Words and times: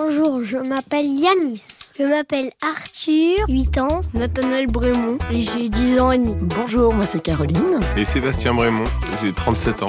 Bonjour, 0.00 0.44
je 0.44 0.56
m'appelle 0.56 1.04
Yanis. 1.04 1.90
Je 1.98 2.04
m'appelle 2.04 2.52
Arthur, 2.62 3.44
8 3.48 3.78
ans. 3.78 4.02
Nathanaël 4.14 4.68
Brémond 4.68 5.18
et 5.32 5.40
j'ai 5.42 5.68
10 5.68 5.98
ans 5.98 6.12
et 6.12 6.18
demi. 6.18 6.36
Bonjour, 6.40 6.94
moi 6.94 7.06
c'est 7.06 7.20
Caroline. 7.20 7.80
Et 7.96 8.04
Sébastien 8.04 8.54
Brémond, 8.54 8.84
j'ai 9.20 9.32
37 9.32 9.82
ans. 9.82 9.88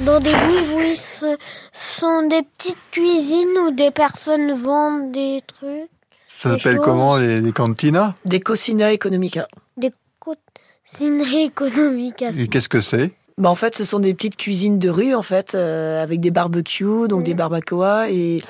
Dans 0.00 0.18
des 0.18 0.34
oui 0.74 0.96
ce 0.96 1.36
sont 1.72 2.26
des 2.26 2.42
petites 2.42 2.90
cuisines 2.90 3.56
où 3.64 3.70
des 3.70 3.92
personnes 3.92 4.52
vendent 4.60 5.12
des 5.12 5.42
trucs. 5.46 5.90
Ça 6.26 6.58
s'appelle 6.58 6.78
comment 6.78 7.18
les, 7.18 7.40
les 7.40 7.52
cantinas? 7.52 8.14
Des 8.24 8.40
Cocina 8.40 8.92
Economica. 8.92 9.46
Des 9.76 9.92
cocineries 10.18 11.44
économiques. 11.44 12.22
Et 12.36 12.48
qu'est-ce 12.48 12.68
que 12.68 12.80
c'est? 12.80 13.12
Bah, 13.38 13.48
en 13.50 13.54
fait, 13.54 13.76
ce 13.76 13.84
sont 13.84 13.98
des 13.98 14.14
petites 14.14 14.36
cuisines 14.36 14.78
de 14.78 14.90
rue, 14.90 15.14
en 15.14 15.22
fait, 15.22 15.54
euh, 15.54 16.02
avec 16.02 16.20
des 16.20 16.30
barbecues, 16.30 17.08
donc 17.08 17.24
des 17.24 17.34
barbacoas. 17.34 18.10
Et, 18.10 18.42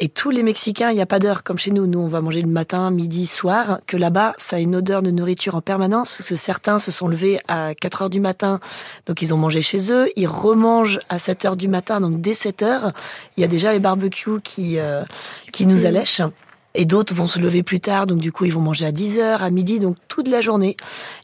et 0.00 0.08
tous 0.08 0.30
les 0.30 0.42
Mexicains, 0.42 0.90
il 0.90 0.94
n'y 0.94 1.02
a 1.02 1.06
pas 1.06 1.18
d'heure 1.18 1.42
comme 1.42 1.58
chez 1.58 1.70
nous. 1.70 1.86
Nous, 1.86 1.98
on 1.98 2.08
va 2.08 2.20
manger 2.20 2.40
le 2.40 2.48
matin, 2.48 2.90
midi, 2.90 3.26
soir. 3.26 3.80
Que 3.86 3.96
là-bas, 3.96 4.34
ça 4.38 4.56
a 4.56 4.58
une 4.58 4.74
odeur 4.74 5.02
de 5.02 5.10
nourriture 5.10 5.54
en 5.54 5.60
permanence. 5.60 6.16
Parce 6.16 6.30
que 6.30 6.36
certains 6.36 6.78
se 6.78 6.90
sont 6.90 7.08
levés 7.08 7.40
à 7.46 7.74
4 7.74 8.02
heures 8.02 8.10
du 8.10 8.20
matin, 8.20 8.58
donc 9.06 9.20
ils 9.22 9.34
ont 9.34 9.36
mangé 9.36 9.60
chez 9.60 9.92
eux. 9.92 10.08
Ils 10.16 10.26
remangent 10.26 10.98
à 11.08 11.18
7 11.18 11.44
heures 11.44 11.56
du 11.56 11.68
matin, 11.68 12.00
donc 12.00 12.20
dès 12.20 12.34
7 12.34 12.62
heures, 12.62 12.92
il 13.36 13.42
y 13.42 13.44
a 13.44 13.48
déjà 13.48 13.72
les 13.72 13.80
barbecues 13.80 14.40
qui, 14.42 14.78
euh, 14.78 15.04
qui 15.52 15.66
nous 15.66 15.86
allèchent. 15.86 16.22
Et 16.74 16.86
d'autres 16.86 17.14
vont 17.14 17.26
se 17.26 17.38
lever 17.38 17.62
plus 17.62 17.80
tard, 17.80 18.06
donc 18.06 18.18
du 18.18 18.32
coup 18.32 18.46
ils 18.46 18.52
vont 18.52 18.60
manger 18.60 18.86
à 18.86 18.92
10 18.92 19.18
heures, 19.18 19.42
à 19.42 19.50
midi, 19.50 19.78
donc 19.78 19.96
toute 20.08 20.28
la 20.28 20.40
journée. 20.40 20.76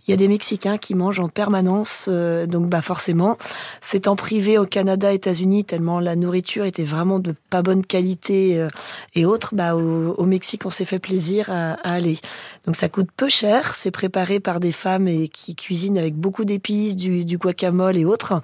Il 0.09 0.13
y 0.13 0.15
a 0.15 0.17
des 0.17 0.29
Mexicains 0.29 0.79
qui 0.79 0.95
mangent 0.95 1.21
en 1.21 1.29
permanence, 1.29 2.07
euh, 2.09 2.47
donc 2.47 2.71
bah 2.71 2.81
forcément, 2.81 3.37
c'est 3.83 4.09
en 4.09 4.17
privé 4.17 4.57
au 4.57 4.65
Canada, 4.65 5.13
États-Unis, 5.13 5.67
tellement 5.67 6.01
la 6.01 6.17
nourriture 6.17 6.65
était 6.65 6.83
vraiment 6.83 7.19
de 7.19 7.35
pas 7.51 7.61
bonne 7.61 7.85
qualité 7.85 8.59
euh, 8.59 8.71
et 9.15 9.27
autres. 9.27 9.55
Bah 9.55 9.77
au, 9.77 10.25
Mexique, 10.25 10.65
on 10.65 10.71
s'est 10.71 10.87
fait 10.87 10.99
plaisir 10.99 11.51
à, 11.51 11.73
aller. 11.83 12.19
Donc 12.65 12.75
ça 12.75 12.89
coûte 12.89 13.09
peu 13.15 13.29
cher, 13.29 13.75
c'est 13.75 13.91
préparé 13.91 14.41
par 14.41 14.61
des 14.61 14.73
femmes 14.73 15.09
et 15.09 15.29
qui 15.29 15.55
cuisinent 15.55 15.99
avec 15.99 16.15
beaucoup 16.15 16.47
d'épices, 16.47 16.97
du, 16.97 17.27
du 17.27 17.37
guacamole 17.37 17.99
et 17.99 18.07
autres. 18.07 18.41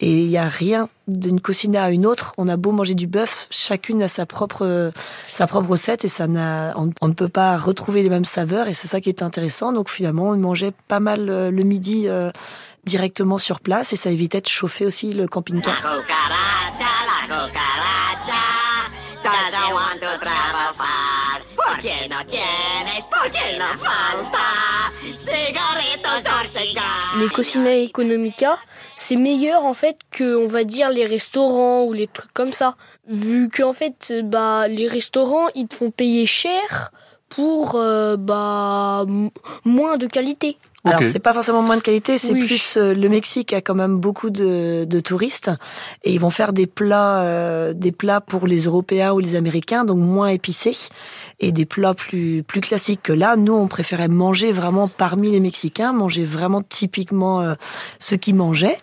Et 0.00 0.20
il 0.20 0.30
y 0.30 0.36
a 0.36 0.48
rien 0.48 0.90
d'une 1.08 1.40
cocina 1.40 1.84
à 1.84 1.90
une 1.90 2.04
autre. 2.04 2.34
On 2.36 2.48
a 2.48 2.56
beau 2.56 2.72
manger 2.72 2.94
du 2.94 3.06
bœuf, 3.06 3.46
chacune 3.50 4.02
a 4.02 4.08
sa 4.08 4.26
propre 4.26 4.92
sa 5.24 5.46
propre 5.46 5.70
recette 5.70 6.04
et 6.04 6.08
ça 6.08 6.26
n'a 6.26 6.74
on, 6.76 6.90
on 7.00 7.08
ne 7.08 7.12
peut 7.14 7.28
pas 7.28 7.56
retrouver 7.56 8.02
les 8.02 8.08
mêmes 8.10 8.24
saveurs 8.24 8.66
et 8.66 8.74
c'est 8.74 8.88
ça 8.88 9.00
qui 9.00 9.08
est 9.08 9.22
intéressant. 9.22 9.72
Donc 9.72 9.88
finalement, 9.88 10.28
on 10.30 10.36
mangeait 10.36 10.72
pas 10.88 11.00
mal 11.00 11.05
euh, 11.08 11.50
le 11.50 11.62
midi 11.62 12.08
euh, 12.08 12.30
directement 12.84 13.38
sur 13.38 13.60
place 13.60 13.92
et 13.92 13.96
ça 13.96 14.10
évitait 14.10 14.40
de 14.40 14.48
chauffer 14.48 14.86
aussi 14.86 15.12
le 15.12 15.26
camping-car. 15.26 15.76
cucaracha, 15.76 16.92
la 17.06 17.22
cucaracha. 17.26 18.42
Does 19.24 19.32
she 19.50 19.72
want 19.72 19.98
to 20.00 20.18
travel 20.20 20.74
far? 20.76 21.40
¿Por 21.56 21.78
qué 21.78 22.08
no 22.08 22.24
tienes? 22.26 23.06
¿Por 23.08 23.30
qué 23.30 23.58
no 23.58 23.66
falta? 23.78 24.92
Cigarritos 25.14 26.24
or 26.26 26.46
cigars. 26.46 27.16
Les 27.18 27.28
Cocina 27.28 27.74
Economica, 27.74 28.56
c'est 28.96 29.16
meilleur 29.16 29.64
en 29.64 29.74
fait 29.74 29.98
que 30.10 30.36
on 30.36 30.46
va 30.46 30.62
dire 30.64 30.90
les 30.90 31.06
restaurants 31.06 31.84
ou 31.84 31.92
les 31.92 32.06
trucs 32.06 32.32
comme 32.32 32.52
ça. 32.52 32.76
Vu 33.08 33.50
qu'en 33.50 33.72
fait 33.72 34.12
bah 34.24 34.68
les 34.68 34.86
restaurants 34.86 35.48
ils 35.56 35.66
te 35.66 35.74
font 35.74 35.90
payer 35.90 36.26
cher 36.26 36.92
pour 37.28 37.74
euh, 37.74 38.16
bah 38.16 39.04
moins 39.64 39.96
de 39.96 40.06
qualité. 40.06 40.58
Alors 40.86 41.00
Ok. 41.00 41.06
c'est 41.12 41.18
pas 41.18 41.32
forcément 41.32 41.62
moins 41.62 41.76
de 41.76 41.82
qualité, 41.82 42.16
c'est 42.18 42.32
Oui. 42.32 42.44
plus 42.46 42.76
euh, 42.76 42.94
le 42.94 43.08
Mexique 43.08 43.52
a 43.52 43.60
quand 43.60 43.74
même 43.74 43.98
beaucoup 43.98 44.30
de, 44.30 44.84
de 44.84 45.00
touristes 45.00 45.50
et 46.04 46.12
ils 46.12 46.20
vont 46.20 46.30
faire 46.30 46.52
des 46.52 46.66
plats 46.66 47.18
euh, 47.20 47.72
des 47.72 47.92
plats 47.92 48.20
pour 48.20 48.46
les 48.46 48.60
Européens 48.64 49.12
ou 49.12 49.18
les 49.18 49.34
Américains 49.34 49.84
donc 49.84 49.98
moins 49.98 50.28
épicés 50.28 50.76
et 51.40 51.52
des 51.52 51.66
plats 51.66 51.94
plus 51.94 52.42
plus 52.42 52.60
classiques 52.60 53.02
que 53.02 53.12
là 53.12 53.36
nous 53.36 53.52
on 53.54 53.66
préférait 53.68 54.08
manger 54.08 54.52
vraiment 54.52 54.88
parmi 54.88 55.30
les 55.30 55.40
Mexicains, 55.40 55.92
manger 55.92 56.24
vraiment 56.24 56.62
typiquement 56.62 57.40
euh, 57.42 57.54
ce 57.98 58.14
qu'ils 58.14 58.34
mangeaient 58.36 58.78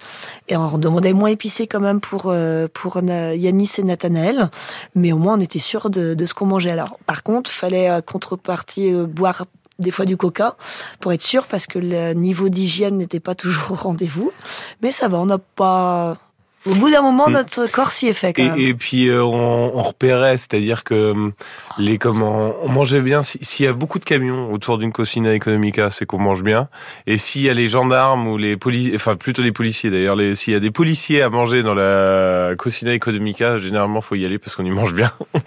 et 0.50 0.58
on 0.58 0.78
demandait 0.78 1.14
moins 1.14 1.30
épicé 1.30 1.68
quand 1.68 1.80
même 1.80 2.02
pour 2.02 2.24
euh, 2.28 2.68
pour 2.74 3.02
Na- 3.02 3.34
Yanis 3.36 3.72
et 3.78 3.84
Nathanaël 3.84 4.50
mais 4.96 5.12
au 5.14 5.18
moins 5.18 5.36
on 5.38 5.40
était 5.40 5.60
sûr 5.60 5.90
de, 5.90 6.14
de 6.14 6.26
ce 6.26 6.34
qu'on 6.34 6.46
mangeait. 6.46 6.72
Alors 6.72 6.98
par 7.06 7.24
contre, 7.24 7.50
fallait 7.50 7.90
euh, 7.90 8.02
contrepartie 8.02 8.94
euh, 8.94 9.06
boire 9.06 9.46
des 9.80 9.92
fois 9.92 10.06
du 10.06 10.18
coca 10.18 10.56
pour 11.00 11.14
être 11.14 11.22
sûr 11.24 11.46
parce 11.48 11.68
que 11.68 11.80
le 11.80 12.14
niveau 12.14 12.50
d'hygiène 12.50 12.98
n'était 12.98 13.20
pas 13.20 13.36
toujours 13.36 13.72
au 13.72 13.76
rendez-vous. 13.76 14.32
Mais 14.82 14.92
ça 14.92 15.08
va, 15.08 15.18
on 15.20 15.26
n'a 15.26 15.38
pas. 15.40 16.18
Au 16.66 16.76
bout 16.76 16.90
d'un 16.90 17.02
moment, 17.02 17.28
Mm. 17.28 17.34
notre 17.34 17.70
corps 17.70 17.92
s'y 17.92 18.08
est 18.08 18.14
fait 18.14 18.32
quand 18.32 18.42
même. 18.42 18.58
Et, 18.58 18.68
et 18.70 18.74
puis 18.74 19.10
euh, 19.10 19.22
on, 19.22 19.72
on 19.76 19.82
repérait, 19.82 20.38
c'est-à-dire 20.38 20.86
que 20.86 21.12
hum, 21.12 21.34
les 21.78 21.98
comment, 21.98 22.54
on 22.62 22.70
mangeait 22.70 23.02
bien. 23.02 23.22
si- 23.22 23.38
S'il 23.42 23.66
y 23.66 23.68
a 23.68 23.74
beaucoup 23.74 24.00
de 24.00 24.06
camions 24.06 24.50
autour 24.50 24.78
d'une 24.78 24.94
Cocina 24.94 25.34
Economica, 25.34 25.90
c'est 25.92 26.06
qu'on 26.06 26.20
mange 26.20 26.42
bien. 26.42 26.70
Et 27.06 27.18
s'il 27.18 27.42
y 27.42 27.50
a 27.50 27.54
les 27.54 27.68
gendarmes 27.68 28.28
ou 28.28 28.38
les 28.38 28.56
policiers, 28.56 28.94
enfin 28.96 29.18
plutôt 29.18 29.42
les 29.42 29.52
policiers 29.52 29.90
d'ailleurs, 29.90 30.16
s'il 30.38 30.54
y 30.54 30.56
a 30.56 30.62
des 30.62 30.72
policiers 30.72 31.22
à 31.22 31.30
manger 31.30 31.64
dans 31.64 31.74
la 31.74 32.54
Cocina 32.58 32.94
Economica, 32.94 33.60
généralement 33.60 34.00
faut 34.00 34.16
y 34.16 34.24
aller 34.24 34.40
parce 34.40 34.56
qu'on 34.56 34.64
y 34.64 34.72
mange 34.72 34.94
bien. 34.94 35.12